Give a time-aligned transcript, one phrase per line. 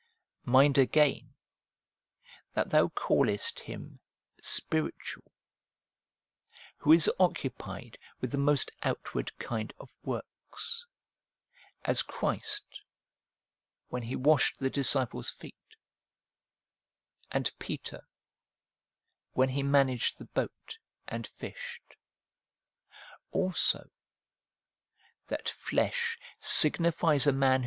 [0.45, 1.35] Mind again
[2.55, 3.99] that thou callest him'
[4.41, 5.31] spiritual,'
[6.77, 10.87] who is occupied with the most outward kind of works,
[11.85, 12.81] as Christ,
[13.89, 15.53] when He washed the disciples' feet,
[17.29, 18.07] and Peter,
[19.33, 21.93] when he managed the boat and fished.
[23.29, 23.87] Also,
[25.27, 27.59] that flesh signifies a man.